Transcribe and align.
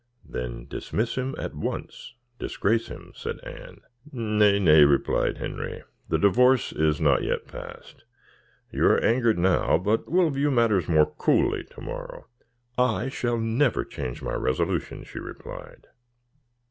"Then 0.25 0.65
dismiss 0.65 1.13
him 1.13 1.35
at 1.37 1.53
once, 1.53 2.15
disgrace 2.39 2.87
him," 2.87 3.11
said 3.15 3.39
Anne. 3.41 3.81
"Nay, 4.11 4.57
nay," 4.57 4.83
replied 4.83 5.37
Henry, 5.37 5.83
"the 6.09 6.17
divorce 6.17 6.73
is 6.73 6.99
not 6.99 7.21
yet 7.21 7.45
passed. 7.45 8.03
You 8.71 8.87
are 8.87 8.99
angered 9.03 9.37
now, 9.37 9.75
and 9.75 9.85
will 10.07 10.31
view 10.31 10.49
matters 10.49 10.87
more 10.87 11.05
coolly 11.13 11.65
to 11.65 11.81
morrow." 11.81 12.25
"I 12.79 13.09
shall 13.09 13.37
never 13.37 13.85
change 13.85 14.23
my 14.23 14.33
resolution," 14.33 15.03
she 15.03 15.19
replied. 15.19 15.85